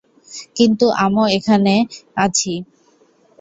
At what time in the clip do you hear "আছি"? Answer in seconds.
2.17-2.53